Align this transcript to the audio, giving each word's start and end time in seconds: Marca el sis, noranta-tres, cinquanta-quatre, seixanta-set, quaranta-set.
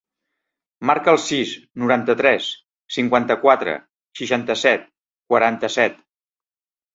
Marca 0.89 1.11
el 1.11 1.19
sis, 1.25 1.51
noranta-tres, 1.83 2.47
cinquanta-quatre, 2.95 3.75
seixanta-set, 4.21 4.89
quaranta-set. 5.35 6.03